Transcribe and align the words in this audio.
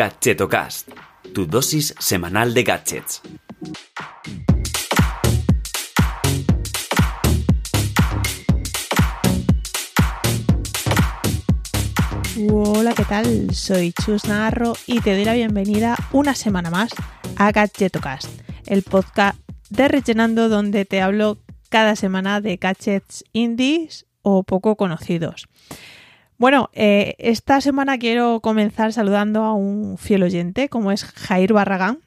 Gadgetocast, 0.00 0.88
tu 1.34 1.44
dosis 1.46 1.94
semanal 1.98 2.54
de 2.54 2.62
gadgets. 2.62 3.20
Hola, 12.50 12.94
¿qué 12.94 13.04
tal? 13.04 13.54
Soy 13.54 13.92
Chus 13.92 14.24
Narro 14.24 14.72
y 14.86 15.02
te 15.02 15.14
doy 15.14 15.26
la 15.26 15.34
bienvenida 15.34 15.96
una 16.12 16.34
semana 16.34 16.70
más 16.70 16.92
a 17.36 17.52
Gadgetocast, 17.52 18.30
el 18.64 18.82
podcast 18.82 19.38
de 19.68 19.88
Rellenando 19.88 20.48
donde 20.48 20.86
te 20.86 21.02
hablo 21.02 21.36
cada 21.68 21.94
semana 21.94 22.40
de 22.40 22.56
gadgets 22.56 23.22
indies 23.34 24.06
o 24.22 24.44
poco 24.44 24.76
conocidos. 24.76 25.46
Bueno, 26.40 26.70
eh, 26.72 27.16
esta 27.18 27.60
semana 27.60 27.98
quiero 27.98 28.40
comenzar 28.40 28.94
saludando 28.94 29.42
a 29.42 29.52
un 29.52 29.98
fiel 29.98 30.22
oyente 30.22 30.70
como 30.70 30.90
es 30.90 31.04
Jair 31.04 31.52
Barragán, 31.52 31.98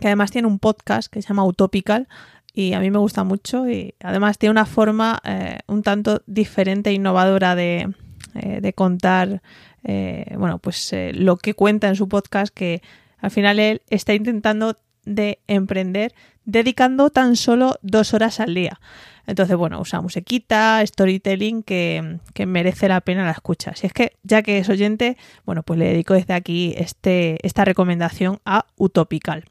que 0.00 0.08
además 0.08 0.32
tiene 0.32 0.48
un 0.48 0.58
podcast 0.58 1.08
que 1.08 1.22
se 1.22 1.28
llama 1.28 1.44
Utopical 1.44 2.08
y 2.52 2.72
a 2.72 2.80
mí 2.80 2.90
me 2.90 2.98
gusta 2.98 3.22
mucho 3.22 3.70
y 3.70 3.94
además 4.02 4.38
tiene 4.38 4.50
una 4.50 4.66
forma 4.66 5.20
eh, 5.22 5.60
un 5.68 5.84
tanto 5.84 6.20
diferente 6.26 6.90
e 6.90 6.94
innovadora 6.94 7.54
de, 7.54 7.94
eh, 8.34 8.60
de 8.60 8.72
contar 8.72 9.40
bueno, 9.84 10.58
pues 10.58 10.92
lo 11.12 11.36
que 11.36 11.54
cuenta 11.54 11.86
en 11.86 11.94
su 11.94 12.08
podcast 12.08 12.52
que 12.52 12.82
al 13.18 13.30
final 13.30 13.60
él 13.60 13.82
está 13.88 14.14
intentando 14.14 14.78
de 15.04 15.38
emprender 15.46 16.12
dedicando 16.44 17.10
tan 17.10 17.36
solo 17.36 17.76
dos 17.82 18.14
horas 18.14 18.40
al 18.40 18.54
día. 18.54 18.80
Entonces, 19.30 19.56
bueno, 19.56 19.80
usa 19.80 20.00
musiquita, 20.00 20.84
storytelling 20.84 21.62
que, 21.62 22.18
merece 22.46 22.88
la 22.88 23.00
pena 23.00 23.24
la 23.24 23.30
escucha. 23.30 23.76
Si 23.76 23.86
es 23.86 23.92
que, 23.92 24.16
ya 24.24 24.42
que 24.42 24.58
es 24.58 24.68
oyente, 24.68 25.16
bueno, 25.46 25.62
pues 25.62 25.78
le 25.78 25.86
dedico 25.86 26.14
desde 26.14 26.34
aquí 26.34 26.74
este, 26.76 27.38
esta 27.46 27.64
recomendación 27.64 28.40
a 28.44 28.66
Utopical. 28.76 29.44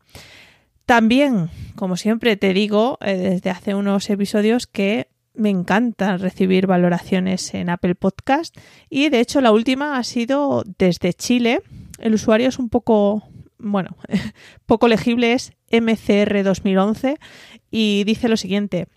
También, 0.85 1.49
como 1.75 1.95
siempre 1.95 2.35
te 2.35 2.53
digo, 2.53 2.97
eh, 2.99 3.15
desde 3.15 3.51
hace 3.51 3.73
unos 3.73 4.09
episodios 4.09 4.67
que 4.67 5.07
me 5.33 5.49
encanta 5.49 6.17
recibir 6.17 6.67
valoraciones 6.67 7.53
en 7.53 7.69
Apple 7.69 7.95
Podcast 7.95 8.57
y 8.89 9.07
de 9.07 9.21
hecho 9.21 9.39
la 9.39 9.53
última 9.53 9.97
ha 9.97 10.03
sido 10.03 10.65
desde 10.77 11.13
Chile. 11.13 11.61
El 11.99 12.15
usuario 12.15 12.49
es 12.49 12.59
un 12.59 12.67
poco, 12.67 13.23
bueno, 13.59 13.95
poco 14.65 14.89
legible, 14.89 15.31
es 15.31 15.53
MCR 15.71 16.43
2011 16.43 17.17
y 17.71 18.03
dice 18.03 18.27
lo 18.27 18.35
siguiente. 18.35 18.89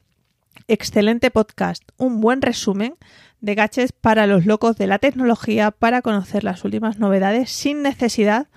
Excelente 0.68 1.30
podcast, 1.30 1.82
un 1.96 2.20
buen 2.20 2.40
resumen 2.40 2.94
de 3.40 3.54
gaches 3.54 3.92
para 3.92 4.26
los 4.26 4.46
locos 4.46 4.76
de 4.76 4.86
la 4.86 4.98
tecnología 4.98 5.72
para 5.72 6.02
conocer 6.02 6.44
las 6.44 6.64
últimas 6.64 6.98
novedades 6.98 7.50
sin 7.50 7.82
necesidad 7.82 8.48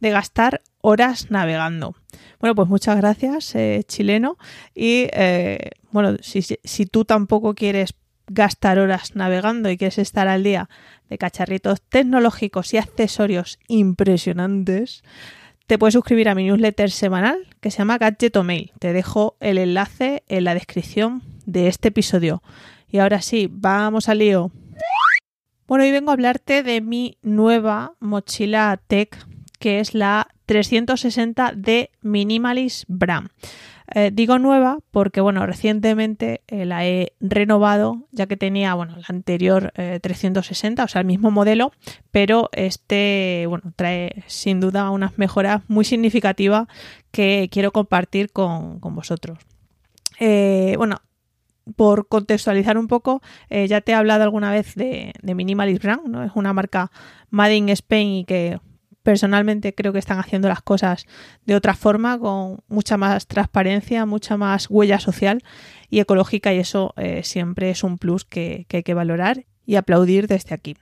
de 0.00 0.10
gastar 0.10 0.62
horas 0.82 1.30
navegando. 1.30 1.96
Bueno, 2.38 2.54
pues 2.54 2.68
muchas 2.68 2.96
gracias, 2.96 3.54
eh, 3.54 3.82
chileno. 3.86 4.36
Y 4.74 5.08
eh, 5.12 5.70
bueno, 5.90 6.16
si, 6.20 6.42
si 6.42 6.86
tú 6.86 7.06
tampoco 7.06 7.54
quieres 7.54 7.94
gastar 8.26 8.78
horas 8.78 9.16
navegando 9.16 9.70
y 9.70 9.78
quieres 9.78 9.98
estar 9.98 10.28
al 10.28 10.42
día 10.42 10.68
de 11.08 11.16
cacharritos 11.16 11.80
tecnológicos 11.82 12.74
y 12.74 12.78
accesorios 12.78 13.58
impresionantes, 13.68 15.02
te 15.66 15.78
puedes 15.78 15.94
suscribir 15.94 16.28
a 16.28 16.34
mi 16.34 16.44
newsletter 16.44 16.90
semanal 16.90 17.48
que 17.60 17.70
se 17.70 17.78
llama 17.78 17.96
Gadget 17.96 18.36
o 18.36 18.44
Mail. 18.44 18.72
Te 18.78 18.92
dejo 18.92 19.36
el 19.40 19.56
enlace 19.56 20.22
en 20.28 20.44
la 20.44 20.52
descripción 20.52 21.22
de 21.46 21.68
este 21.68 21.88
episodio. 21.88 22.42
Y 22.88 22.98
ahora 22.98 23.22
sí, 23.22 23.48
vamos 23.50 24.08
al 24.08 24.18
lío. 24.18 24.50
Bueno, 25.66 25.84
hoy 25.84 25.92
vengo 25.92 26.10
a 26.10 26.14
hablarte 26.14 26.62
de 26.62 26.80
mi 26.80 27.18
nueva 27.22 27.94
mochila 28.00 28.80
tech, 28.86 29.16
que 29.58 29.80
es 29.80 29.94
la 29.94 30.28
360 30.46 31.52
de 31.56 31.90
Minimalist 32.02 32.84
Brand. 32.88 33.30
Eh, 33.94 34.10
digo 34.12 34.38
nueva 34.38 34.78
porque, 34.90 35.20
bueno, 35.20 35.44
recientemente 35.44 36.42
eh, 36.48 36.64
la 36.64 36.86
he 36.86 37.12
renovado, 37.20 38.08
ya 38.12 38.26
que 38.26 38.36
tenía, 38.36 38.74
bueno, 38.74 38.96
la 38.96 39.04
anterior 39.08 39.72
360, 39.74 40.82
eh, 40.82 40.84
o 40.84 40.88
sea, 40.88 41.00
el 41.00 41.06
mismo 41.06 41.30
modelo, 41.30 41.72
pero 42.10 42.48
este, 42.52 43.44
bueno, 43.48 43.72
trae 43.76 44.24
sin 44.26 44.60
duda 44.60 44.90
unas 44.90 45.18
mejoras 45.18 45.62
muy 45.68 45.84
significativas 45.84 46.66
que 47.10 47.48
quiero 47.52 47.72
compartir 47.72 48.32
con, 48.32 48.80
vosotros. 48.80 49.38
bueno, 50.18 51.02
por 51.76 52.08
contextualizar 52.08 52.76
un 52.78 52.88
poco, 52.88 53.22
ya 53.50 53.80
te 53.80 53.92
he 53.92 53.94
hablado 53.94 54.22
alguna 54.22 54.50
vez 54.50 54.74
de, 54.74 55.12
Minimalist 55.22 55.82
Brand, 55.82 56.06
¿no? 56.06 56.22
Es 56.22 56.32
una 56.34 56.52
marca 56.52 56.90
Made 57.30 57.56
in 57.56 57.68
Spain 57.70 58.08
y 58.08 58.24
que 58.24 58.58
personalmente 59.04 59.74
creo 59.74 59.92
que 59.92 60.00
están 60.00 60.18
haciendo 60.18 60.48
las 60.48 60.62
cosas 60.62 61.06
de 61.44 61.54
otra 61.54 61.74
forma, 61.74 62.18
con 62.18 62.60
mucha 62.66 62.96
más 62.96 63.28
transparencia, 63.28 64.06
mucha 64.06 64.36
más 64.36 64.66
huella 64.68 64.98
social 64.98 65.44
y 65.90 66.00
ecológica 66.00 66.52
y 66.52 66.58
eso 66.58 66.94
eh, 66.96 67.20
siempre 67.22 67.70
es 67.70 67.84
un 67.84 67.98
plus 67.98 68.24
que, 68.24 68.66
hay 68.72 68.82
que 68.82 68.94
valorar 68.94 69.44
y 69.66 69.76
aplaudir 69.76 70.26
desde 70.26 70.54
aquí. 70.54 70.76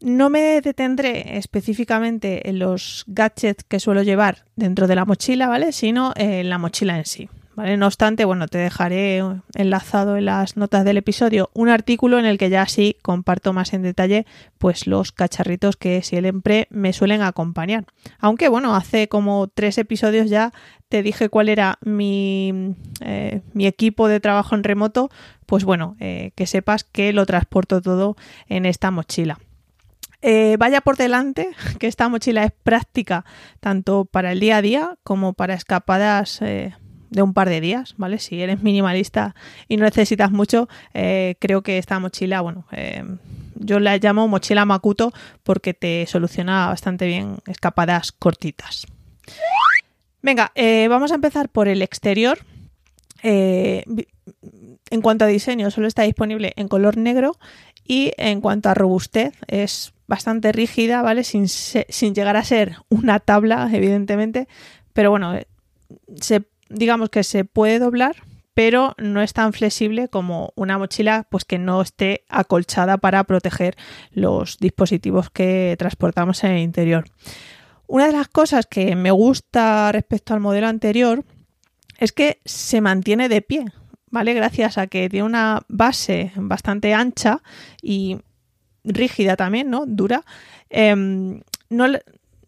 No 0.00 0.30
me 0.30 0.60
detendré 0.60 1.36
específicamente 1.36 2.48
en 2.48 2.58
los 2.58 3.04
gadgets 3.06 3.64
que 3.64 3.80
suelo 3.80 4.02
llevar 4.02 4.44
dentro 4.56 4.86
de 4.86 4.94
la 4.94 5.04
mochila, 5.04 5.46
¿vale? 5.48 5.72
Sino 5.72 6.12
en 6.16 6.50
la 6.50 6.58
mochila 6.58 6.98
en 6.98 7.04
sí. 7.04 7.28
No 7.56 7.86
obstante, 7.86 8.26
bueno, 8.26 8.48
te 8.48 8.58
dejaré 8.58 9.22
enlazado 9.54 10.18
en 10.18 10.26
las 10.26 10.58
notas 10.58 10.84
del 10.84 10.98
episodio 10.98 11.48
un 11.54 11.70
artículo 11.70 12.18
en 12.18 12.26
el 12.26 12.36
que 12.36 12.50
ya 12.50 12.66
sí 12.66 12.98
comparto 13.00 13.54
más 13.54 13.72
en 13.72 13.80
detalle 13.80 14.26
pues 14.58 14.86
los 14.86 15.10
cacharritos 15.10 15.76
que 15.76 16.02
siempre 16.02 16.66
me 16.68 16.92
suelen 16.92 17.22
acompañar. 17.22 17.86
Aunque 18.18 18.48
bueno, 18.48 18.76
hace 18.76 19.08
como 19.08 19.48
tres 19.48 19.78
episodios 19.78 20.28
ya 20.28 20.52
te 20.90 21.02
dije 21.02 21.30
cuál 21.30 21.48
era 21.48 21.78
mi, 21.80 22.74
eh, 23.00 23.40
equipo 23.58 24.06
de 24.08 24.20
trabajo 24.20 24.54
en 24.54 24.62
remoto, 24.62 25.10
pues 25.46 25.64
bueno, 25.64 25.96
eh, 25.98 26.32
que 26.34 26.46
sepas 26.46 26.84
que 26.84 27.14
lo 27.14 27.24
transporto 27.24 27.80
todo 27.80 28.16
en 28.48 28.66
esta 28.66 28.90
mochila. 28.90 29.38
Eh, 30.20 30.56
vaya 30.58 30.82
por 30.82 30.98
delante 30.98 31.50
que 31.78 31.86
esta 31.86 32.10
mochila 32.10 32.44
es 32.44 32.52
práctica 32.52 33.24
tanto 33.60 34.04
para 34.04 34.32
el 34.32 34.40
día 34.40 34.58
a 34.58 34.62
día 34.62 34.98
como 35.04 35.32
para 35.32 35.54
escapadas 35.54 36.40
de 37.10 37.22
un 37.22 37.32
par 37.32 37.48
de 37.48 37.60
días, 37.60 37.94
¿vale? 37.96 38.18
Si 38.18 38.40
eres 38.40 38.62
minimalista 38.62 39.34
y 39.68 39.76
no 39.76 39.84
necesitas 39.84 40.30
mucho, 40.30 40.68
eh, 40.94 41.36
creo 41.38 41.62
que 41.62 41.78
esta 41.78 41.98
mochila, 41.98 42.40
bueno, 42.40 42.66
eh, 42.72 43.04
yo 43.54 43.80
la 43.80 43.96
llamo 43.96 44.28
mochila 44.28 44.64
Makuto 44.64 45.12
porque 45.42 45.74
te 45.74 46.06
soluciona 46.06 46.66
bastante 46.68 47.06
bien 47.06 47.38
escapadas 47.46 48.12
cortitas. 48.12 48.86
Venga, 50.22 50.52
eh, 50.54 50.88
vamos 50.88 51.12
a 51.12 51.16
empezar 51.16 51.48
por 51.48 51.68
el 51.68 51.82
exterior. 51.82 52.38
en 53.22 55.02
cuanto 55.02 55.24
a 55.24 55.28
diseño, 55.28 55.70
solo 55.70 55.88
está 55.88 56.02
disponible 56.02 56.52
en 56.56 56.68
color 56.68 56.96
negro 56.96 57.36
y 57.84 58.12
en 58.18 58.40
cuanto 58.40 58.68
a 58.68 58.74
robustez, 58.74 59.34
es 59.48 59.92
bastante 60.06 60.52
rígida, 60.52 61.02
¿vale? 61.02 61.24
Sin, 61.24 61.48
sin 61.48 62.14
llegar 62.14 62.36
a 62.36 62.44
ser 62.44 62.76
una 62.88 63.18
tabla, 63.18 63.68
evidentemente, 63.72 64.46
pero 64.92 65.10
bueno, 65.10 65.34
se 66.20 66.42
digamos 66.68 67.10
que 67.10 67.24
se 67.24 67.44
puede 67.44 67.78
doblar, 67.78 68.16
pero 68.54 68.94
no 68.96 69.20
es 69.20 69.34
tan 69.34 69.52
flexible 69.52 70.08
como 70.08 70.52
una 70.56 70.78
mochila 70.78 71.26
pues 71.30 71.44
que 71.44 71.58
no 71.58 71.82
esté 71.82 72.24
acolchada 72.28 72.96
para 72.96 73.22
proteger 73.24 73.76
los 74.12 74.58
dispositivos 74.58 75.28
que 75.30 75.76
transportamos 75.78 76.42
en 76.42 76.52
el 76.52 76.58
interior. 76.60 77.04
Una 77.86 78.06
de 78.06 78.12
las 78.12 78.28
cosas 78.28 78.66
que 78.66 78.96
me 78.96 79.10
gusta 79.10 79.92
respecto 79.92 80.32
al 80.32 80.40
modelo 80.40 80.66
anterior 80.68 81.24
es 81.98 82.12
que 82.12 82.40
se 82.44 82.80
mantiene 82.80 83.28
de 83.28 83.42
pie, 83.42 83.66
¿vale? 84.10 84.34
Gracias 84.34 84.78
a 84.78 84.86
que 84.86 85.08
tiene 85.08 85.26
una 85.26 85.62
base 85.68 86.32
bastante 86.36 86.94
ancha 86.94 87.42
y 87.82 88.18
rígida 88.84 89.36
también, 89.36 89.70
¿no? 89.70 89.84
Dura. 89.86 90.24
Em, 90.70 91.42
no, 91.68 91.86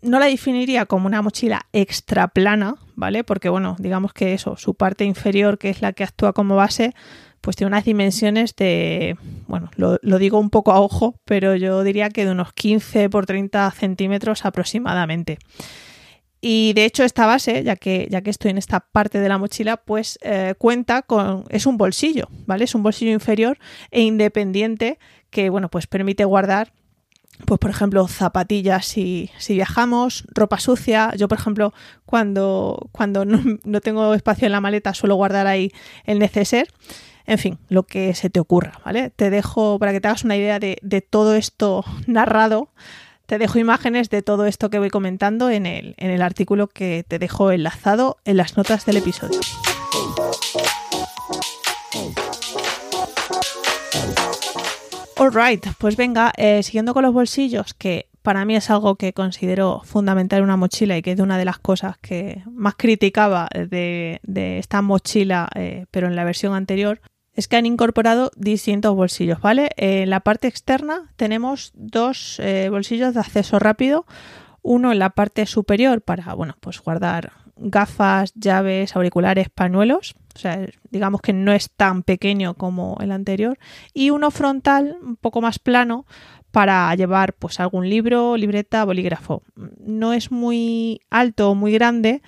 no 0.02 0.18
la 0.18 0.26
definiría 0.26 0.86
como 0.86 1.06
una 1.06 1.22
mochila 1.22 1.66
extra 1.72 2.28
plana, 2.28 2.76
¿vale? 2.94 3.24
Porque, 3.24 3.48
bueno, 3.48 3.76
digamos 3.78 4.12
que 4.12 4.34
eso, 4.34 4.56
su 4.56 4.74
parte 4.74 5.04
inferior, 5.04 5.58
que 5.58 5.70
es 5.70 5.82
la 5.82 5.92
que 5.92 6.04
actúa 6.04 6.32
como 6.32 6.56
base, 6.56 6.94
pues 7.40 7.56
tiene 7.56 7.68
unas 7.68 7.84
dimensiones 7.84 8.54
de, 8.56 9.16
bueno, 9.46 9.70
lo, 9.76 10.18
digo 10.18 10.38
un 10.38 10.50
poco 10.50 10.72
a 10.72 10.80
ojo, 10.80 11.14
pero 11.24 11.54
yo 11.54 11.82
diría 11.82 12.10
que 12.10 12.24
de 12.24 12.32
unos 12.32 12.52
15 12.52 13.08
por 13.10 13.26
30 13.26 13.70
centímetros 13.72 14.44
aproximadamente. 14.44 15.38
Y 16.40 16.72
de 16.74 16.84
hecho 16.84 17.02
esta 17.02 17.26
base, 17.26 17.64
ya 17.64 17.74
que, 17.74 18.06
ya 18.10 18.22
que 18.22 18.30
estoy 18.30 18.52
en 18.52 18.58
esta 18.58 18.80
parte 18.80 19.18
de 19.18 19.28
la 19.28 19.38
mochila, 19.38 19.76
pues 19.76 20.18
eh, 20.22 20.54
cuenta 20.56 21.02
con, 21.02 21.44
es 21.48 21.66
un 21.66 21.76
bolsillo, 21.76 22.28
¿vale? 22.46 22.64
Es 22.64 22.74
un 22.76 22.82
bolsillo 22.84 23.12
inferior 23.12 23.58
e 23.90 24.02
independiente 24.02 24.98
que, 25.30 25.50
bueno, 25.50 25.68
pues 25.68 25.86
permite 25.88 26.24
guardar 26.24 26.72
pues 27.46 27.58
por 27.58 27.70
ejemplo 27.70 28.06
zapatillas 28.08 28.86
si, 28.86 29.30
si, 29.38 29.54
viajamos, 29.54 30.24
ropa 30.34 30.58
sucia. 30.58 31.12
Yo 31.16 31.28
por 31.28 31.38
ejemplo 31.38 31.72
cuando, 32.04 32.88
cuando 32.92 33.24
no, 33.24 33.80
tengo 33.80 34.14
espacio 34.14 34.46
en 34.46 34.52
la 34.52 34.60
maleta 34.60 34.94
suelo 34.94 35.14
guardar 35.14 35.46
ahí 35.46 35.72
el 36.04 36.18
neceser. 36.18 36.68
En 37.26 37.38
fin, 37.38 37.58
lo 37.68 37.82
que 37.82 38.14
se 38.14 38.30
te 38.30 38.40
ocurra, 38.40 38.80
¿vale? 38.86 39.10
Te 39.10 39.28
dejo 39.28 39.78
para 39.78 39.92
que 39.92 40.00
te 40.00 40.08
hagas 40.08 40.24
una 40.24 40.36
idea 40.36 40.58
de, 40.58 41.06
todo 41.10 41.34
esto 41.34 41.84
narrado. 42.06 42.70
Te 43.26 43.36
dejo 43.36 43.58
imágenes 43.58 44.08
de 44.08 44.22
todo 44.22 44.46
esto 44.46 44.70
que 44.70 44.78
voy 44.78 44.88
comentando 44.88 45.50
en 45.50 45.66
el, 45.66 45.94
en 45.98 46.10
el 46.10 46.22
artículo 46.22 46.68
que 46.68 47.04
te 47.06 47.18
dejo 47.18 47.50
enlazado 47.50 48.16
en 48.24 48.38
las 48.38 48.56
notas 48.56 48.86
del 48.86 48.96
episodio. 48.96 49.40
Alright, 55.18 55.66
pues 55.78 55.96
venga, 55.96 56.32
eh, 56.36 56.62
siguiendo 56.62 56.94
con 56.94 57.02
los 57.02 57.12
bolsillos, 57.12 57.74
que 57.74 58.08
para 58.22 58.44
mí 58.44 58.54
es 58.54 58.70
algo 58.70 58.94
que 58.94 59.12
considero 59.12 59.82
fundamental 59.84 60.38
en 60.38 60.44
una 60.44 60.56
mochila 60.56 60.96
y 60.96 61.02
que 61.02 61.10
es 61.10 61.16
de 61.16 61.24
una 61.24 61.38
de 61.38 61.44
las 61.44 61.58
cosas 61.58 61.98
que 61.98 62.44
más 62.52 62.76
criticaba 62.76 63.48
de, 63.52 64.20
esta 64.58 64.80
mochila, 64.80 65.48
eh, 65.56 65.86
pero 65.90 66.06
en 66.06 66.14
la 66.14 66.22
versión 66.22 66.54
anterior, 66.54 67.00
es 67.34 67.48
que 67.48 67.56
han 67.56 67.66
incorporado 67.66 68.30
distintos 68.36 68.94
bolsillos, 68.94 69.40
¿vale? 69.40 69.70
En 69.76 70.08
la 70.08 70.20
parte 70.20 70.46
externa 70.46 71.12
tenemos 71.16 71.72
dos 71.74 72.38
eh, 72.38 72.68
bolsillos 72.70 73.14
de 73.14 73.20
acceso 73.20 73.58
rápido, 73.58 74.06
uno 74.62 74.92
en 74.92 75.00
la 75.00 75.10
parte 75.10 75.46
superior 75.46 76.00
para, 76.00 76.32
bueno, 76.34 76.54
pues 76.60 76.80
guardar 76.80 77.32
gafas, 77.58 78.32
llaves, 78.34 78.96
auriculares, 78.96 79.48
pañuelos. 79.48 80.14
O 80.34 80.38
sea, 80.38 80.66
digamos 80.90 81.20
que 81.20 81.32
no 81.32 81.52
es 81.52 81.70
tan 81.70 82.02
pequeño 82.02 82.54
como 82.54 82.96
el 83.00 83.12
anterior. 83.12 83.58
Y 83.92 84.10
uno 84.10 84.30
frontal, 84.30 84.96
un 85.02 85.16
poco 85.16 85.40
más 85.40 85.58
plano, 85.58 86.06
para 86.50 86.94
llevar 86.94 87.34
pues 87.34 87.60
algún 87.60 87.88
libro, 87.88 88.36
libreta, 88.36 88.84
bolígrafo. 88.84 89.42
No 89.78 90.12
es 90.12 90.30
muy 90.30 91.00
alto 91.10 91.50
o 91.50 91.54
muy 91.54 91.72
grande, 91.72 92.22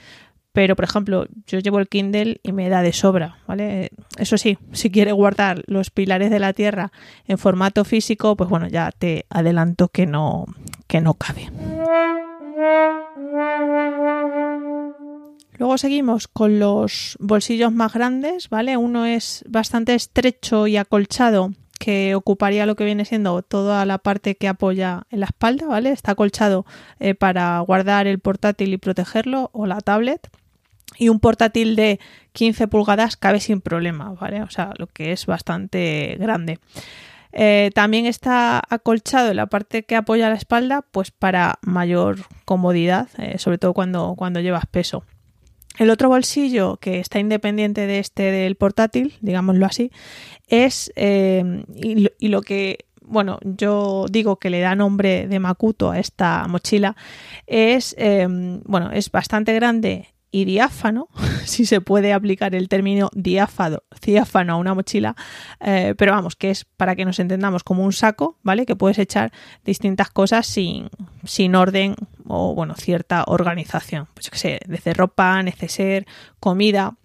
pero 0.52 0.74
por 0.76 0.84
ejemplo, 0.84 1.26
yo 1.46 1.58
llevo 1.60 1.78
el 1.78 1.88
Kindle 1.88 2.40
y 2.42 2.52
me 2.52 2.68
da 2.68 2.82
de 2.82 2.92
sobra, 2.92 3.38
¿vale? 3.46 3.90
Eso 4.18 4.36
sí, 4.36 4.58
si 4.72 4.90
quieres 4.90 5.14
guardar 5.14 5.62
los 5.66 5.90
pilares 5.90 6.30
de 6.30 6.40
la 6.40 6.52
Tierra 6.52 6.92
en 7.26 7.38
formato 7.38 7.84
físico, 7.84 8.36
pues 8.36 8.50
bueno, 8.50 8.68
ya 8.68 8.90
te 8.90 9.26
adelanto 9.30 9.88
que 9.88 10.06
no 10.06 10.46
que 10.86 11.00
no 11.00 11.14
cabe. 11.14 11.48
Luego 15.60 15.76
seguimos 15.76 16.26
con 16.26 16.58
los 16.58 17.18
bolsillos 17.20 17.70
más 17.70 17.92
grandes, 17.92 18.48
¿vale? 18.48 18.78
Uno 18.78 19.04
es 19.04 19.44
bastante 19.46 19.94
estrecho 19.94 20.66
y 20.66 20.78
acolchado, 20.78 21.52
que 21.78 22.14
ocuparía 22.14 22.64
lo 22.64 22.76
que 22.76 22.86
viene 22.86 23.04
siendo 23.04 23.42
toda 23.42 23.84
la 23.84 23.98
parte 23.98 24.36
que 24.36 24.48
apoya 24.48 25.02
en 25.10 25.20
la 25.20 25.26
espalda, 25.26 25.66
¿vale? 25.66 25.90
Está 25.90 26.12
acolchado 26.12 26.64
eh, 26.98 27.14
para 27.14 27.60
guardar 27.60 28.06
el 28.06 28.20
portátil 28.20 28.72
y 28.72 28.78
protegerlo 28.78 29.50
o 29.52 29.66
la 29.66 29.82
tablet. 29.82 30.30
Y 30.96 31.10
un 31.10 31.20
portátil 31.20 31.76
de 31.76 32.00
15 32.32 32.66
pulgadas 32.66 33.18
cabe 33.18 33.38
sin 33.38 33.60
problema, 33.60 34.14
¿vale? 34.18 34.42
O 34.42 34.48
sea, 34.48 34.72
lo 34.78 34.86
que 34.86 35.12
es 35.12 35.26
bastante 35.26 36.16
grande. 36.18 36.58
Eh, 37.32 37.70
también 37.74 38.06
está 38.06 38.62
acolchado 38.66 39.28
en 39.28 39.36
la 39.36 39.44
parte 39.44 39.82
que 39.82 39.96
apoya 39.96 40.30
la 40.30 40.36
espalda, 40.36 40.86
pues 40.90 41.10
para 41.10 41.58
mayor 41.60 42.20
comodidad, 42.46 43.10
eh, 43.18 43.36
sobre 43.36 43.58
todo 43.58 43.74
cuando, 43.74 44.14
cuando 44.16 44.40
llevas 44.40 44.64
peso. 44.64 45.04
El 45.78 45.90
otro 45.90 46.08
bolsillo 46.08 46.76
que 46.76 47.00
está 47.00 47.18
independiente 47.18 47.86
de 47.86 47.98
este 47.98 48.30
del 48.30 48.56
portátil, 48.56 49.14
digámoslo 49.20 49.66
así, 49.66 49.90
es 50.48 50.92
eh, 50.96 51.64
y, 51.74 52.28
lo, 52.28 52.42
que 52.42 52.86
bueno, 53.02 53.38
yo 53.42 54.06
digo 54.10 54.36
que 54.36 54.50
le 54.50 54.60
da 54.60 54.74
nombre 54.74 55.26
de 55.26 55.38
Makuto 55.38 55.90
a 55.90 55.98
esta 55.98 56.46
mochila, 56.48 56.96
es, 57.46 57.94
eh, 57.98 58.26
bueno, 58.64 58.90
es 58.92 59.10
bastante 59.10 59.54
grande 59.54 60.08
y 60.30 60.44
diáfano, 60.44 61.08
si 61.44 61.66
se 61.66 61.80
puede 61.80 62.12
aplicar 62.12 62.54
el 62.54 62.68
término 62.68 63.10
diáfano, 63.12 63.82
diáfano 64.02 64.54
a 64.54 64.56
una 64.56 64.74
mochila, 64.74 65.16
eh, 65.60 65.94
pero 65.96 66.12
vamos, 66.12 66.36
que 66.36 66.50
es 66.50 66.64
para 66.64 66.94
que 66.96 67.04
nos 67.04 67.18
entendamos 67.18 67.64
como 67.64 67.84
un 67.84 67.92
saco, 67.92 68.38
¿vale? 68.42 68.66
Que 68.66 68.76
puedes 68.76 68.98
echar 68.98 69.32
distintas 69.64 70.10
cosas 70.10 70.46
sin, 70.46 70.88
sin 71.24 71.54
orden 71.54 71.96
o, 72.26 72.54
bueno, 72.54 72.74
cierta 72.76 73.24
organización. 73.26 74.08
Pues 74.14 74.26
yo 74.26 74.30
qué 74.32 74.38
sé, 74.38 74.60
desde 74.66 74.94
ropa, 74.94 75.42
neceser, 75.42 76.06
comida. 76.38 76.96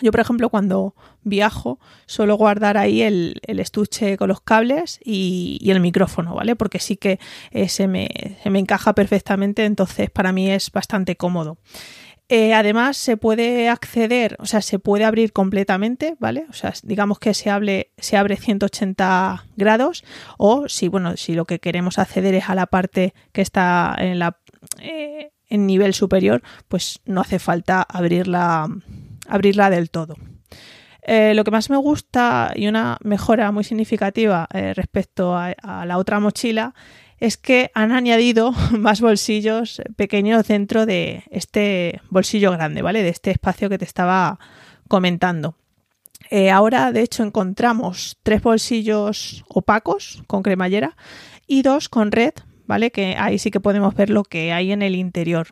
Yo, 0.00 0.10
por 0.10 0.20
ejemplo, 0.20 0.48
cuando 0.48 0.94
viajo, 1.22 1.78
suelo 2.06 2.36
guardar 2.36 2.76
ahí 2.76 3.02
el, 3.02 3.40
estuche 3.46 4.16
con 4.16 4.28
los 4.28 4.40
cables 4.40 4.98
y, 5.04 5.58
el 5.70 5.80
micrófono, 5.80 6.34
¿vale? 6.34 6.56
Porque 6.56 6.78
sí 6.78 6.96
que 6.96 7.20
eh, 7.52 7.68
se, 7.68 7.86
me, 7.86 8.36
se 8.42 8.50
me 8.50 8.58
encaja 8.58 8.92
perfectamente, 8.94 9.64
entonces 9.64 10.10
para 10.10 10.32
mí 10.32 10.50
es 10.50 10.72
bastante 10.72 11.16
cómodo. 11.16 11.58
Eh, 12.30 12.54
además, 12.54 12.96
se 12.96 13.18
puede 13.18 13.68
acceder, 13.68 14.36
o 14.38 14.46
sea, 14.46 14.62
se 14.62 14.78
puede 14.78 15.04
abrir 15.04 15.34
completamente, 15.34 16.16
¿vale? 16.18 16.46
O 16.48 16.54
sea, 16.54 16.72
digamos 16.82 17.18
que 17.18 17.34
se, 17.34 17.50
abre, 17.50 17.92
se 17.98 18.16
abre 18.16 18.36
180 18.36 19.44
grados 19.56 20.04
o 20.38 20.66
si, 20.66 20.88
bueno, 20.88 21.18
si 21.18 21.34
lo 21.34 21.44
que 21.44 21.58
queremos 21.58 21.98
acceder 21.98 22.34
es 22.34 22.48
a 22.48 22.54
la 22.54 22.66
parte 22.66 23.12
que 23.32 23.42
está 23.42 23.94
en 23.98 24.18
la 24.18 24.38
eh, 24.80 25.32
nivel 25.50 25.92
superior, 25.92 26.42
pues 26.68 27.00
no 27.04 27.20
hace 27.20 27.38
falta 27.38 27.82
abrirla, 27.82 28.68
abrirla 29.28 29.68
del 29.68 29.90
todo. 29.90 30.16
Eh, 31.02 31.34
lo 31.34 31.44
que 31.44 31.50
más 31.50 31.68
me 31.68 31.76
gusta 31.76 32.52
y 32.56 32.68
una 32.68 32.96
mejora 33.02 33.52
muy 33.52 33.64
significativa 33.64 34.48
respecto 34.74 35.36
a, 35.36 35.54
la 35.84 35.98
otra 35.98 36.18
mochila 36.20 36.74
es 37.24 37.38
que 37.38 37.70
han 37.74 37.92
añadido 37.92 38.52
más 38.78 39.00
bolsillos 39.00 39.80
pequeños 39.96 40.46
dentro 40.46 40.84
de 40.84 41.24
este 41.30 42.00
bolsillo 42.10 42.50
grande, 42.52 42.82
¿vale? 42.82 43.02
De 43.02 43.08
este 43.08 43.30
espacio 43.30 43.70
que 43.70 43.78
te 43.78 43.86
estaba 43.86 44.38
comentando. 44.88 45.56
Eh, 46.30 46.50
ahora, 46.50 46.92
de 46.92 47.00
hecho, 47.00 47.22
encontramos 47.22 48.18
tres 48.22 48.42
bolsillos 48.42 49.44
opacos 49.48 50.22
con 50.26 50.42
cremallera 50.42 50.96
y 51.46 51.62
dos 51.62 51.88
con 51.88 52.12
red, 52.12 52.34
¿vale? 52.66 52.90
Que 52.90 53.16
ahí 53.18 53.38
sí 53.38 53.50
que 53.50 53.60
podemos 53.60 53.94
ver 53.94 54.10
lo 54.10 54.24
que 54.24 54.52
hay 54.52 54.72
en 54.72 54.82
el 54.82 54.94
interior. 54.94 55.48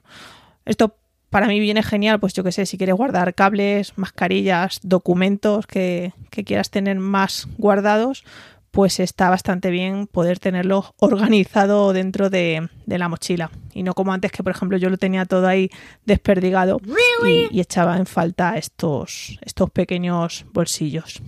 Esto 0.66 0.98
para 1.30 1.46
mí 1.46 1.58
viene 1.58 1.82
genial, 1.82 2.20
pues 2.20 2.34
yo 2.34 2.44
que 2.44 2.52
sé, 2.52 2.66
si 2.66 2.76
quieres 2.76 2.96
guardar 2.96 3.34
cables, 3.34 3.96
mascarillas, 3.96 4.78
documentos 4.82 5.66
que 5.66 6.12
quieras 6.44 6.70
tener 6.70 6.98
más 6.98 7.48
guardados, 7.56 8.24
pues 8.72 9.00
está 9.00 9.28
bastante 9.28 9.70
bien 9.70 10.06
poder 10.06 10.38
tenerlo 10.38 10.94
organizado 10.98 11.92
dentro 11.92 12.30
de, 12.30 12.68
la 12.86 13.08
mochila. 13.08 13.50
Y 13.74 13.82
no 13.82 13.94
como 13.94 14.12
antes 14.12 14.32
que, 14.32 14.42
por 14.42 14.52
ejemplo, 14.52 14.78
yo 14.78 14.90
lo 14.90 14.96
tenía 14.96 15.26
todo 15.26 15.46
ahí 15.46 15.70
desperdigado 16.06 16.80
y, 17.24 17.60
echaba 17.60 17.96
en 17.98 18.06
falta 18.06 18.56
estos, 18.56 19.38
estos 19.42 19.70
pequeños 19.70 20.46
bolsillos. 20.52 21.22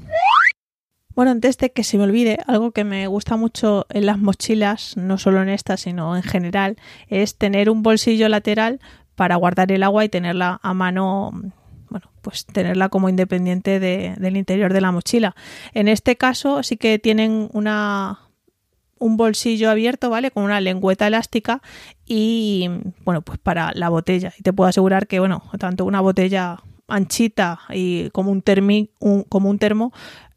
Bueno, 1.15 1.31
antes 1.31 1.59
de 1.59 1.71
que 1.71 1.85
se 1.85 1.99
me 1.99 2.05
olvide, 2.05 2.39
algo 2.47 2.73
que 2.73 2.83
me 2.83 3.07
gusta 3.07 3.37
mucho 3.37 3.87
en 3.91 4.07
las 4.07 4.19
mochilas, 4.19 4.97
no 4.97 5.19
solo 5.19 5.43
en 5.43 5.51
esta, 5.51 5.77
sino 5.77 6.17
en 6.17 6.23
general, 6.23 6.77
es 7.09 7.37
tener 7.37 7.71
un 7.71 7.83
bolsillo 7.83 8.29
lateral 8.29 8.81
para 9.15 9.37
guardar 9.37 9.71
el 9.71 9.83
agua 9.83 10.05
y 10.05 10.09
tenerla 10.09 10.59
a 10.63 10.75
mano 10.75 11.31
bueno, 11.91 12.11
pues 12.23 12.47
tenerla 12.47 12.89
como 12.89 13.09
independiente 13.09 13.81
del 13.81 14.37
interior 14.37 14.73
de 14.73 14.81
la 14.81 14.93
mochila. 14.93 15.35
En 15.73 15.89
este 15.89 16.17
caso 16.17 16.63
sí 16.63 16.77
que 16.77 16.99
tienen 16.99 17.49
una, 17.53 18.21
un 18.99 19.17
bolsillo 19.17 19.71
abierto, 19.71 20.11
¿vale? 20.11 20.31
Con 20.31 20.45
una 20.45 20.61
lengüeta 20.61 21.07
elástica 21.07 21.63
y, 22.07 22.69
bueno, 23.05 23.23
pues 23.23 23.39
para 23.39 23.73
la 23.75 23.89
botella. 23.89 24.33
Y 24.39 24.43
te 24.43 24.53
puedo 24.53 24.69
asegurar 24.69 25.07
que, 25.07 25.21
bueno, 25.21 25.43
tanto 25.59 25.85
una 25.85 26.01
botella 26.01 26.59
anchita 26.89 27.61
y 27.71 28.11
como 28.11 28.31
un, 28.31 28.43
como 29.29 29.51
un 29.51 29.59
termo 29.59 29.93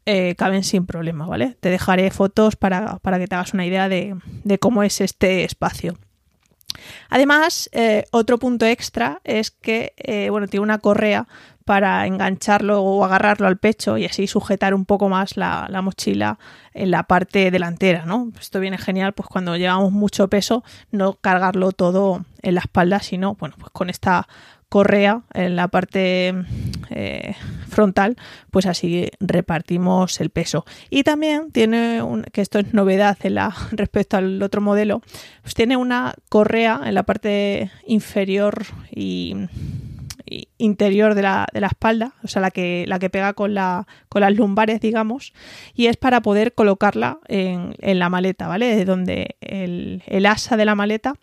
eh, 0.06 0.34
caben 0.36 0.64
sin 0.64 0.86
problema, 0.86 1.26
¿vale? 1.26 1.56
Te 1.60 1.68
dejaré 1.68 2.10
fotos 2.10 2.56
para, 2.56 2.98
que 3.02 3.26
te 3.26 3.34
hagas 3.34 3.52
una 3.52 3.66
idea 3.66 3.88
de, 3.88 4.16
de 4.44 4.58
cómo 4.58 4.82
es 4.82 5.00
este 5.00 5.44
espacio. 5.44 5.98
Además, 7.10 7.68
eh, 7.72 8.04
otro 8.10 8.38
punto 8.38 8.66
extra 8.66 9.20
es 9.24 9.50
que 9.50 9.94
eh, 9.96 10.30
bueno, 10.30 10.48
tiene 10.48 10.64
una 10.64 10.78
correa 10.78 11.26
para 11.68 12.06
engancharlo 12.06 12.82
o 12.82 13.04
agarrarlo 13.04 13.46
al 13.46 13.58
pecho 13.58 13.98
y 13.98 14.06
así 14.06 14.26
sujetar 14.26 14.72
un 14.72 14.86
poco 14.86 15.10
más 15.10 15.36
la, 15.36 15.68
mochila 15.82 16.38
en 16.72 16.90
la 16.90 17.02
parte 17.02 17.50
delantera, 17.50 18.06
¿no? 18.06 18.32
Esto 18.40 18.58
viene 18.58 18.78
genial 18.78 19.12
pues 19.12 19.28
cuando 19.28 19.54
llevamos 19.54 19.92
mucho 19.92 20.28
peso, 20.28 20.64
no 20.92 21.12
cargarlo 21.20 21.72
todo 21.72 22.24
en 22.40 22.54
la 22.54 22.60
espalda, 22.60 23.00
sino 23.00 23.34
bueno, 23.34 23.54
pues 23.58 23.70
con 23.70 23.90
esta 23.90 24.28
correa 24.68 25.22
en 25.34 25.56
la 25.56 25.68
parte 25.68 26.34
eh, 26.90 27.34
frontal, 27.68 28.16
pues 28.50 28.66
así 28.66 29.08
repartimos 29.20 30.20
el 30.20 30.30
peso. 30.30 30.64
Y 30.90 31.02
también 31.04 31.50
tiene, 31.52 32.02
un, 32.02 32.22
que 32.24 32.40
esto 32.40 32.58
es 32.58 32.74
novedad 32.74 33.16
en 33.22 33.34
la, 33.34 33.54
respecto 33.72 34.16
al 34.16 34.42
otro 34.42 34.60
modelo, 34.60 35.02
pues 35.42 35.54
tiene 35.54 35.76
una 35.76 36.14
correa 36.28 36.80
en 36.84 36.94
la 36.94 37.02
parte 37.04 37.70
inferior 37.86 38.66
y 38.90 39.34
interior 40.58 41.14
de 41.14 41.22
la, 41.22 41.46
de 41.52 41.60
la, 41.60 41.68
espalda, 41.68 42.12
o 42.22 42.28
sea, 42.28 42.42
la 42.42 42.50
que, 42.50 42.84
la 42.86 42.98
que 42.98 43.08
pega 43.08 43.32
con, 43.32 43.54
la, 43.54 43.86
con 44.10 44.20
las 44.20 44.34
lumbares, 44.34 44.80
digamos, 44.80 45.32
y 45.74 45.86
es 45.86 45.96
para 45.96 46.20
poder 46.20 46.52
colocarla 46.54 47.18
en, 47.28 47.74
en 47.78 47.98
la 47.98 48.10
maleta, 48.10 48.46
¿vale? 48.46 48.76
De 48.76 48.84
donde 48.84 49.36
el, 49.40 50.02
el 50.06 50.26
asa 50.26 50.56
de 50.56 50.66
la 50.66 50.74
maleta 50.74 51.14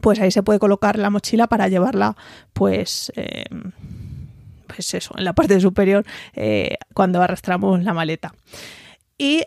pues 0.00 0.20
ahí 0.20 0.30
se 0.30 0.42
puede 0.42 0.58
colocar 0.58 0.98
la 0.98 1.10
mochila 1.10 1.46
para 1.46 1.68
llevarla 1.68 2.16
pues 2.52 3.12
eh, 3.16 3.44
pues 4.66 4.94
eso 4.94 5.14
en 5.16 5.24
la 5.24 5.32
parte 5.32 5.60
superior 5.60 6.04
eh, 6.34 6.76
cuando 6.94 7.22
arrastramos 7.22 7.82
la 7.82 7.92
maleta 7.92 8.34
Y 9.18 9.44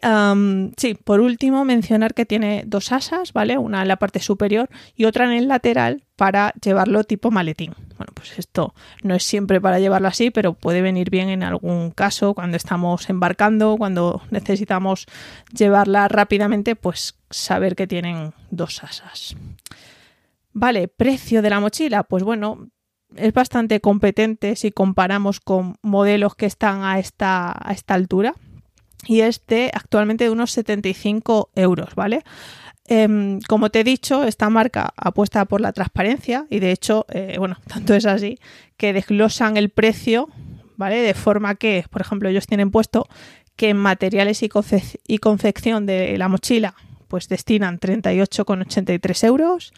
sí, 0.78 0.94
por 1.04 1.20
último, 1.20 1.66
mencionar 1.66 2.14
que 2.14 2.26
tiene 2.26 2.64
dos 2.66 2.94
asas, 2.94 3.34
¿vale? 3.34 3.58
Una 3.58 3.82
en 3.82 3.90
la 3.90 3.98
parte 3.98 4.20
superior 4.22 4.70
y 4.96 5.04
otra 5.04 5.26
en 5.26 5.32
el 5.32 5.48
lateral 5.50 6.04
para 6.16 6.54
llevarlo 6.62 7.04
tipo 7.04 7.30
maletín. 7.30 7.74
Bueno, 7.98 8.14
pues 8.14 8.40
esto 8.40 8.74
no 9.04 9.16
es 9.16 9.24
siempre 9.24 9.60
para 9.60 9.80
llevarlo 9.80 10.08
así, 10.08 10.32
pero 10.32 10.54
puede 10.54 10.82
venir 10.82 11.10
bien 11.10 11.30
en 11.30 11.44
algún 11.44 11.92
caso 11.92 12.34
cuando 12.34 12.56
estamos 12.56 13.10
embarcando, 13.10 13.76
cuando 13.78 14.22
necesitamos 14.32 15.08
llevarla 15.54 16.08
rápidamente, 16.08 16.76
pues 16.76 17.16
saber 17.30 17.76
que 17.76 17.88
tienen 17.88 18.34
dos 18.52 18.82
asas. 18.84 19.36
Vale, 20.58 20.88
precio 20.88 21.42
de 21.42 21.50
la 21.50 21.60
mochila, 21.60 22.04
pues 22.04 22.24
bueno, 22.24 22.70
es 23.18 23.34
bastante 23.34 23.82
competente 23.82 24.56
si 24.56 24.72
comparamos 24.72 25.42
con 25.42 25.76
modelos 25.82 26.36
que 26.36 26.46
están 26.46 26.86
a 26.86 26.98
esta, 26.98 27.52
altura 27.88 28.36
y 29.06 29.20
este 29.20 29.70
actualmente 29.74 30.24
de 30.24 30.30
unos 30.30 30.52
75 30.52 31.50
euros, 31.56 31.94
¿vale? 31.96 32.24
Em, 32.88 33.42
como 33.50 33.70
te 33.70 33.82
he 33.82 33.84
dicho, 33.84 34.24
esta 34.24 34.50
marca 34.50 34.94
apuesta 34.96 35.44
por 35.44 35.60
la 35.60 35.74
transparencia 35.74 36.46
y 36.50 36.60
de 36.60 36.72
hecho, 36.72 37.06
eh, 37.10 37.36
bueno, 37.38 37.58
tanto 37.68 37.94
es 37.94 38.06
así 38.06 38.40
que 38.78 38.94
desglosan 38.94 39.58
el 39.58 39.72
precio, 39.72 40.30
¿vale? 40.78 41.02
De 41.02 41.16
forma 41.16 41.56
que, 41.56 41.84
por 41.90 42.00
ejemplo, 42.00 42.30
ellos 42.30 42.48
tienen 42.48 42.72
puesto 42.72 43.10
que 43.58 43.72
en 43.72 43.78
materiales 43.78 44.42
y, 44.42 44.50
y 45.06 45.18
confección 45.18 45.86
de 45.86 46.18
la 46.18 46.30
mochila 46.30 46.76
pues 47.08 47.28
destinan 47.30 47.80
38,83 47.80 49.28
euros, 49.28 49.74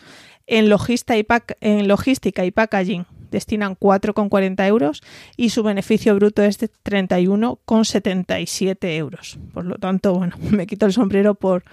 en, 0.47 0.69
logística 0.69 1.17
y 1.17 1.25
en 1.61 1.87
logística 1.87 2.45
y 2.45 2.51
packaging 2.51 3.05
destinan 3.31 3.75
4,40 3.75 4.67
euros 4.67 5.01
y 5.35 5.49
su 5.49 5.63
beneficio 5.63 6.13
bruto 6.15 6.43
es 6.43 6.59
de 6.59 6.69
31,77 6.83 8.95
euros. 8.95 9.39
Por 9.53 9.65
lo 9.65 9.75
tanto, 9.75 10.13
bueno, 10.13 10.37
me 10.51 10.67
quito 10.67 10.85
el 10.85 10.93
sombrero 10.93 11.35
por, 11.35 11.65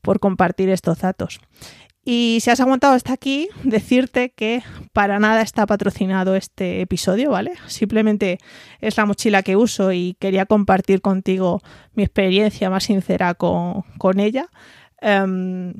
por 0.00 0.20
compartir 0.20 0.68
estos 0.70 1.00
datos. 1.00 1.40
Y 2.04 2.38
si 2.40 2.50
has 2.50 2.58
aguantado 2.58 2.94
hasta 2.94 3.12
aquí, 3.12 3.48
decirte 3.62 4.30
que 4.30 4.64
para 4.92 5.20
nada 5.20 5.40
está 5.40 5.66
patrocinado 5.66 6.34
este 6.34 6.80
episodio, 6.80 7.30
¿vale? 7.30 7.52
Simplemente 7.68 8.40
es 8.80 8.96
la 8.96 9.06
mochila 9.06 9.44
que 9.44 9.54
uso 9.54 9.92
y 9.92 10.16
quería 10.18 10.46
compartir 10.46 11.00
contigo 11.00 11.62
mi 11.94 12.02
experiencia 12.02 12.70
más 12.70 12.82
sincera 12.84 13.34
con, 13.34 13.84
ella. 14.18 14.48
Em, 15.00 15.74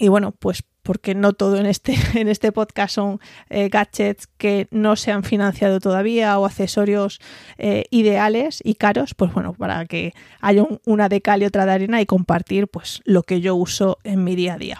y 0.00 0.08
bueno, 0.08 0.32
pues 0.32 0.64
porque 0.90 1.14
no 1.14 1.34
todo 1.34 1.56
en 1.56 1.66
este, 1.66 1.94
en 2.18 2.26
este 2.26 2.50
podcast 2.50 2.96
son 2.96 3.20
eh, 3.48 3.68
gadgets 3.68 4.26
que 4.26 4.66
no 4.72 4.96
se 4.96 5.12
han 5.12 5.22
financiado 5.22 5.78
todavía 5.78 6.36
o 6.36 6.44
accesorios 6.44 7.20
eh, 7.58 7.84
ideales 7.90 8.60
y 8.64 8.74
caros, 8.74 9.14
pues 9.14 9.32
bueno, 9.32 9.52
para 9.52 9.86
que 9.86 10.14
haya 10.40 10.64
una 10.84 11.08
de 11.08 11.20
cal 11.20 11.42
y 11.42 11.46
otra 11.46 11.64
de 11.64 11.70
arena 11.70 12.00
y 12.00 12.06
compartir 12.06 12.66
pues 12.66 13.02
lo 13.04 13.22
que 13.22 13.40
yo 13.40 13.54
uso 13.54 13.98
en 14.02 14.24
mi 14.24 14.34
día 14.34 14.54
a 14.54 14.58
día. 14.58 14.78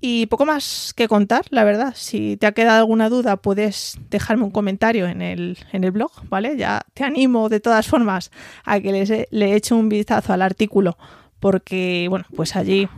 Y 0.00 0.26
poco 0.26 0.46
más 0.46 0.94
que 0.94 1.08
contar, 1.08 1.44
la 1.50 1.64
verdad. 1.64 1.94
Si 1.96 2.36
te 2.36 2.46
ha 2.46 2.52
quedado 2.52 2.78
alguna 2.78 3.08
duda, 3.08 3.36
puedes 3.36 3.98
dejarme 4.10 4.44
un 4.44 4.52
comentario 4.52 5.08
en 5.08 5.22
el, 5.22 5.58
en 5.72 5.82
el 5.82 5.90
blog, 5.90 6.12
¿vale? 6.28 6.56
Ya 6.56 6.86
te 6.94 7.02
animo 7.02 7.48
de 7.48 7.58
todas 7.58 7.88
formas 7.88 8.30
a 8.62 8.78
que 8.78 8.92
les, 8.92 9.10
le 9.28 9.56
eche 9.56 9.74
un 9.74 9.88
vistazo 9.88 10.32
al 10.32 10.42
artículo 10.42 10.96
porque 11.44 12.06
bueno, 12.08 12.24
pues 12.34 12.56
allí 12.56 12.88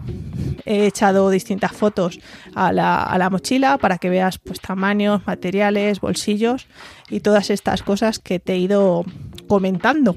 he 0.66 0.86
echado 0.86 1.30
distintas 1.30 1.72
fotos 1.72 2.18
a 2.54 2.72
la, 2.72 3.28
mochila 3.30 3.78
para 3.78 3.98
que 3.98 4.10
veas 4.10 4.38
pues 4.38 4.60
tamaños, 4.60 5.26
materiales, 5.26 6.00
bolsillos 6.00 6.66
y 7.08 7.20
todas 7.20 7.50
estas 7.50 7.82
cosas 7.82 8.18
que 8.18 8.38
te 8.38 8.54
he 8.54 8.58
ido 8.58 9.04
comentando. 9.48 10.16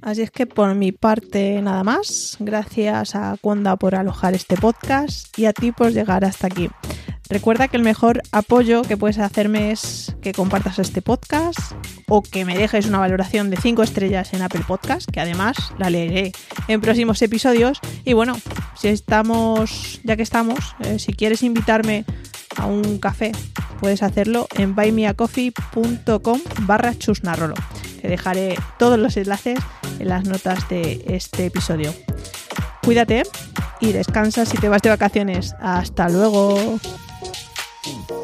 Así 0.00 0.22
es 0.22 0.30
que 0.30 0.46
por 0.46 0.74
mi 0.74 0.90
parte 0.90 1.60
nada 1.62 1.84
más. 1.84 2.36
Gracias 2.40 3.14
a 3.14 3.36
Conda 3.40 3.76
por 3.76 3.94
alojar 3.94 4.34
este 4.34 4.56
podcast 4.56 5.38
y 5.38 5.46
a 5.46 5.52
ti 5.52 5.70
por 5.70 5.92
llegar 5.92 6.24
hasta 6.24 6.48
aquí. 6.48 6.68
Recuerda 7.28 7.68
que 7.68 7.76
el 7.76 7.82
mejor 7.82 8.22
apoyo 8.30 8.82
que 8.82 8.96
puedes 8.96 9.18
hacerme 9.18 9.70
es 9.70 10.14
que 10.20 10.32
compartas 10.32 10.78
este 10.78 11.02
podcast 11.02 11.58
o 12.08 12.22
que 12.22 12.44
me 12.44 12.56
dejes 12.56 12.86
una 12.86 12.98
valoración 12.98 13.48
de 13.48 13.56
5 13.56 13.82
estrellas 13.82 14.34
en 14.34 14.42
Apple 14.42 14.64
Podcast, 14.66 15.10
que 15.10 15.20
además 15.20 15.56
la 15.78 15.88
leeré 15.88 16.32
en 16.68 16.80
próximos 16.80 17.22
episodios. 17.22 17.78
Y 18.04 18.12
bueno, 18.12 18.36
si 18.76 18.88
estamos, 18.88 20.00
ya 20.04 20.16
que 20.16 20.22
estamos, 20.22 20.76
eh, 20.84 20.98
si 20.98 21.14
quieres 21.14 21.42
invitarme 21.42 22.04
a 22.56 22.66
un 22.66 22.98
café, 22.98 23.32
puedes 23.80 24.02
hacerlo 24.02 24.46
en 24.56 24.74
buymeacoffee.com 24.74 26.40
barra 26.62 26.94
chusnarrolo. 26.98 27.54
Te 28.00 28.08
dejaré 28.08 28.56
todos 28.78 28.98
los 28.98 29.16
enlaces 29.16 29.58
en 29.98 30.08
las 30.08 30.24
notas 30.24 30.68
de 30.68 31.04
este 31.06 31.46
episodio. 31.46 31.94
Cuídate 32.82 33.22
y 33.80 33.92
descansa 33.92 34.44
si 34.44 34.58
te 34.58 34.68
vas 34.68 34.82
de 34.82 34.90
vacaciones. 34.90 35.54
Hasta 35.60 36.08
luego. 36.08 36.78
Boom. 37.82 38.21